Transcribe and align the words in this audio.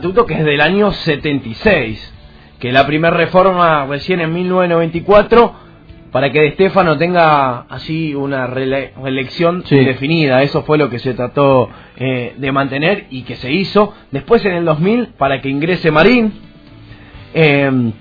estatuto 0.00 0.24
que 0.24 0.32
es 0.32 0.44
del 0.46 0.62
año 0.62 0.92
76, 0.92 2.14
que 2.58 2.72
la 2.72 2.86
primera 2.86 3.14
reforma 3.14 3.84
recién 3.84 4.20
en 4.20 4.32
1994 4.32 5.54
para 6.10 6.32
que 6.32 6.40
De 6.40 6.52
Stefano 6.52 6.96
tenga 6.96 7.66
así 7.68 8.14
una 8.14 8.46
reelección 8.46 9.62
definida. 9.68 10.42
Eso 10.42 10.62
fue 10.62 10.78
lo 10.78 10.88
que 10.88 10.98
se 10.98 11.12
trató 11.12 11.68
eh, 11.96 12.34
de 12.36 12.50
mantener 12.50 13.08
y 13.10 13.22
que 13.22 13.36
se 13.36 13.52
hizo. 13.52 13.92
Después 14.10 14.42
en 14.46 14.54
el 14.54 14.64
2000 14.64 15.08
para 15.18 15.42
que 15.42 15.50
ingrese 15.50 15.90
Marín. 15.90 16.32
Em, 17.34 17.92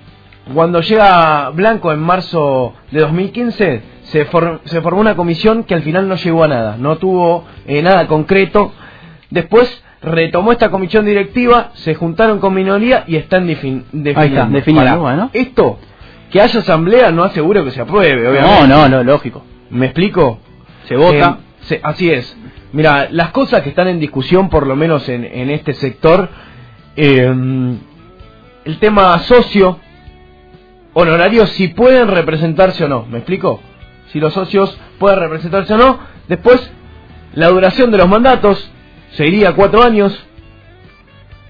cuando 0.53 0.79
llega 0.79 1.49
Blanco 1.49 1.91
en 1.91 1.99
marzo 1.99 2.75
de 2.91 3.01
2015 3.01 3.81
se, 4.03 4.25
se 4.63 4.81
formó 4.81 5.01
una 5.01 5.15
comisión 5.15 5.65
que 5.65 5.75
al 5.75 5.83
final 5.83 6.07
no 6.07 6.15
llegó 6.15 6.45
a 6.45 6.47
nada, 6.47 6.77
no 6.79 6.97
tuvo 6.97 7.45
eh, 7.67 7.81
nada 7.81 8.07
concreto. 8.07 8.71
Después 9.29 9.83
retomó 10.01 10.51
esta 10.51 10.69
comisión 10.69 11.05
directiva, 11.05 11.71
se 11.75 11.95
juntaron 11.95 12.39
con 12.39 12.53
minoría 12.53 13.03
y 13.07 13.15
están 13.15 13.47
definiendo. 13.47 13.85
Esto, 15.33 15.79
que 16.31 16.41
haya 16.41 16.59
asamblea 16.59 17.11
no 17.11 17.23
aseguro 17.23 17.63
que 17.63 17.71
se 17.71 17.81
apruebe, 17.81 18.27
obviamente. 18.27 18.67
No, 18.67 18.67
no, 18.67 18.89
no, 18.89 19.03
lógico. 19.03 19.43
¿Me 19.69 19.87
explico? 19.87 20.39
Se 20.87 20.95
vota. 20.95 21.39
Eh, 21.69 21.79
así 21.83 22.09
es. 22.09 22.35
Mira, 22.71 23.07
las 23.11 23.31
cosas 23.31 23.61
que 23.61 23.69
están 23.69 23.87
en 23.87 23.99
discusión, 23.99 24.49
por 24.49 24.67
lo 24.67 24.75
menos 24.75 25.09
en, 25.09 25.25
en 25.25 25.49
este 25.49 25.73
sector, 25.73 26.29
eh, 26.95 27.33
el 28.65 28.77
tema 28.79 29.17
socio, 29.19 29.79
honorarios, 30.93 31.49
si 31.51 31.69
pueden 31.69 32.07
representarse 32.07 32.85
o 32.85 32.87
no, 32.87 33.05
¿me 33.05 33.19
explico? 33.19 33.61
Si 34.11 34.19
los 34.19 34.33
socios 34.33 34.77
pueden 34.99 35.19
representarse 35.19 35.73
o 35.73 35.77
no. 35.77 35.99
Después, 36.27 36.71
la 37.33 37.47
duración 37.49 37.91
de 37.91 37.97
los 37.97 38.07
mandatos, 38.07 38.71
seguiría 39.11 39.53
cuatro 39.53 39.83
años. 39.83 40.25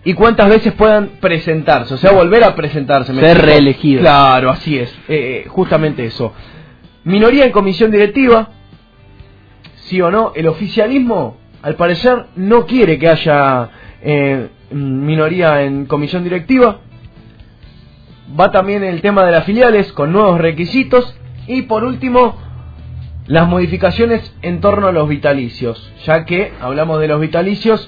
Y 0.06 0.14
cuántas 0.14 0.48
veces 0.48 0.74
puedan 0.74 1.10
presentarse, 1.20 1.94
o 1.94 1.98
sea, 1.98 2.12
volver 2.12 2.44
a 2.46 2.56
presentarse. 2.56 3.14
Ser 3.14 3.38
reelegido. 3.38 4.02
Claro, 4.02 4.50
así 4.50 4.80
es, 4.80 4.90
eh, 5.10 5.44
eh, 5.44 5.48
justamente 5.50 6.06
eso. 6.06 6.34
Minoría 7.04 7.46
en 7.46 7.52
comisión 7.52 7.92
directiva, 7.92 8.50
sí 9.76 10.02
o 10.02 10.10
no, 10.10 10.32
el 10.36 10.48
oficialismo, 10.48 11.38
al 11.62 11.76
parecer, 11.76 12.28
no 12.38 12.66
quiere 12.66 12.98
que 12.98 13.10
haya 13.10 13.70
eh, 14.02 14.48
minoría 14.72 15.64
en 15.64 15.86
comisión 15.86 16.24
directiva. 16.24 16.80
Va 18.40 18.52
también 18.52 18.84
el 18.84 19.02
tema 19.02 19.26
de 19.26 19.32
las 19.32 19.44
filiales 19.44 19.92
con 19.92 20.12
nuevos 20.12 20.40
requisitos. 20.40 21.16
Y 21.48 21.64
por 21.64 21.84
último, 21.84 22.38
las 23.30 23.48
modificaciones 23.48 24.34
en 24.42 24.60
torno 24.60 24.88
a 24.88 24.92
los 24.92 25.08
vitalicios, 25.08 25.94
ya 26.04 26.26
que 26.26 26.52
hablamos 26.60 27.00
de 27.00 27.08
los 27.08 27.22
vitalicios 27.22 27.88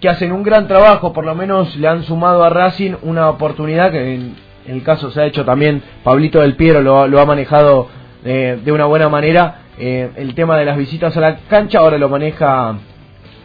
que 0.00 0.08
hacen 0.08 0.30
un 0.30 0.44
gran 0.44 0.68
trabajo, 0.68 1.12
por 1.12 1.24
lo 1.26 1.34
menos 1.34 1.74
le 1.76 1.88
han 1.88 2.04
sumado 2.04 2.44
a 2.44 2.50
Racing 2.50 2.92
una 3.02 3.28
oportunidad 3.28 3.90
que 3.90 4.14
en 4.14 4.36
el 4.68 4.84
caso 4.84 5.10
se 5.10 5.20
ha 5.20 5.26
hecho 5.26 5.44
también, 5.44 5.82
Pablito 6.04 6.40
del 6.40 6.54
Piero 6.54 6.82
lo, 6.82 7.08
lo 7.08 7.20
ha 7.20 7.26
manejado 7.26 7.88
eh, 8.24 8.60
de 8.64 8.70
una 8.70 8.84
buena 8.84 9.08
manera, 9.08 9.62
eh, 9.76 10.10
el 10.14 10.36
tema 10.36 10.56
de 10.56 10.64
las 10.64 10.76
visitas 10.76 11.16
a 11.16 11.20
la 11.20 11.36
cancha, 11.48 11.80
ahora 11.80 11.98
lo 11.98 12.08
maneja 12.08 12.76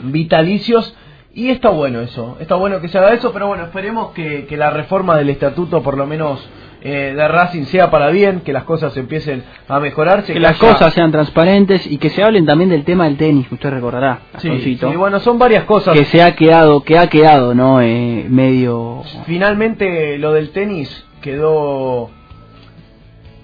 Vitalicios. 0.02 0.96
Y 1.34 1.50
está 1.50 1.70
bueno 1.70 2.02
eso, 2.02 2.38
está 2.40 2.56
bueno 2.56 2.82
que 2.82 2.88
se 2.88 2.98
haga 2.98 3.14
eso, 3.14 3.32
pero 3.34 3.48
bueno, 3.48 3.64
esperemos 3.64 4.12
que, 4.12 4.46
que 4.46 4.58
la 4.58 4.70
reforma 4.70 5.16
del 5.16 5.30
estatuto 5.30 5.82
por 5.82 5.98
lo 5.98 6.06
menos 6.06 6.48
eh, 6.82 7.14
de 7.16 7.28
Racing 7.28 7.66
sea 7.66 7.92
para 7.92 8.10
bien, 8.10 8.42
que 8.42 8.54
las 8.54 8.64
cosas 8.64 8.96
empiecen 8.98 9.44
a 9.68 9.80
mejorarse. 9.80 10.34
Que, 10.34 10.40
las 10.40 10.58
cosas 10.58 10.94
sean 10.94 11.12
transparentes 11.12 11.86
y 11.86 11.98
que 11.98 12.10
se 12.10 12.24
hablen 12.24 12.46
también 12.46 12.70
del 12.70 12.86
tema 12.86 13.06
del 13.06 13.18
tenis, 13.18 13.52
usted 13.52 13.70
recordará. 13.70 14.20
Sí, 14.38 14.78
bueno, 14.96 15.20
son 15.20 15.38
varias 15.38 15.66
cosas. 15.66 15.94
Que 15.94 16.06
se 16.06 16.22
ha 16.22 16.36
quedado, 16.36 16.82
que 16.84 16.98
ha 16.98 17.08
quedado, 17.08 17.54
¿no? 17.54 17.82
Eh, 17.82 18.26
medio... 18.30 19.04
Finalmente 19.26 20.18
lo 20.18 20.32
del 20.32 20.52
tenis 20.52 21.06
quedó 21.22 22.10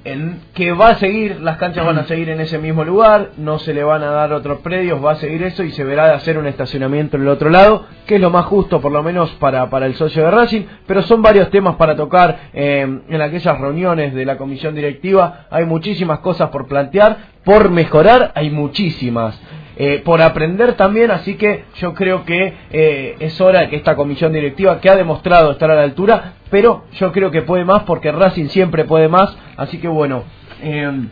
en 0.06 0.40
que 0.54 0.72
va 0.72 0.90
a 0.90 0.96
seguir, 0.96 1.42
las 1.42 1.58
canchas 1.58 1.86
van 1.86 1.98
a 1.98 2.04
mm. 2.04 2.08
seguir 2.08 2.30
en 2.30 2.40
ese 2.40 2.60
mismo 2.60 2.84
lugar, 2.84 3.32
no 3.38 3.58
se 3.58 3.74
le 3.74 3.84
van 3.84 4.04
a 4.04 4.12
dar 4.12 4.32
otros 4.34 4.60
predios, 4.60 5.04
va 5.04 5.14
a 5.14 5.16
seguir 5.16 5.42
eso 5.44 5.64
y 5.64 5.72
se 5.72 5.84
verá 5.84 6.06
de 6.06 6.14
hacer 6.14 6.38
un 6.38 6.46
estacionamiento 6.46 7.18
en 7.18 7.24
el 7.24 7.30
otro 7.30 7.50
lado, 7.50 7.86
que 8.06 8.16
es 8.16 8.22
lo 8.22 8.30
más 8.30 8.46
justo 8.46 8.80
por 8.80 8.92
lo 8.92 9.02
menos 9.02 9.32
para, 9.32 9.70
para 9.70 9.88
el 9.88 9.96
socio 9.96 10.24
de 10.24 10.32
Racing, 10.32 10.62
pero 10.86 11.02
son 11.02 11.24
varios 11.24 11.50
temas 11.50 11.76
para 11.76 11.96
tocar 11.96 12.50
eh, 12.54 12.82
en 13.10 13.22
aquellas 13.22 13.60
reuniones 13.60 14.14
de 14.14 14.26
la 14.26 14.38
comisión 14.38 14.76
directiva, 14.76 15.48
hay 15.50 15.66
muchísimas 15.66 16.20
cosas 16.20 16.50
por 16.50 16.68
plantear, 16.68 17.18
por 17.44 17.70
mejorar 17.72 18.32
hay 18.36 18.52
muchísimas. 18.52 19.40
Eh, 19.78 20.02
por 20.06 20.22
aprender 20.22 20.76
también, 20.76 21.12
así 21.12 21.36
que 21.36 21.66
yo 21.76 21.94
creo 21.94 22.24
que 22.24 22.54
eh, 22.72 23.18
es 23.20 23.42
hora 23.42 23.70
que 23.70 23.76
esta 23.76 23.98
comisión 23.98 24.32
directiva, 24.32 24.80
que 24.80 24.90
ha 24.90 24.96
demostrado 24.96 25.52
estar 25.52 25.70
a 25.70 25.76
la 25.76 25.84
altura, 25.84 26.36
pero 26.50 26.86
yo 26.94 27.12
creo 27.12 27.30
que 27.30 27.42
puede 27.42 27.66
más 27.66 27.84
porque 27.84 28.14
Racing 28.14 28.48
siempre 28.48 28.86
puede 28.86 29.10
más, 29.10 29.36
así 29.58 29.78
que 29.80 29.88
bueno, 29.88 30.24
eh, 30.62 31.08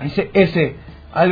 ese, 0.00 0.30
ese 0.32 0.76